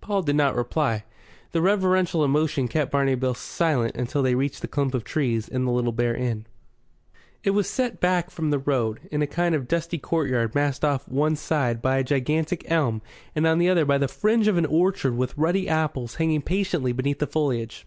[0.00, 1.04] Paul did not reply,
[1.52, 5.66] and reverential emotion kept Barney Bill silent until they reached the clump of trees and
[5.66, 6.46] the Little Bear Inn.
[7.44, 11.06] It was set back from the road, in a kind of dusty courtyard masked off
[11.10, 13.02] on one side by a gigantic elm
[13.34, 16.92] and on the other by the fringe of an orchard with ruddy apples hanging patiently
[16.94, 17.86] beneath the foliage.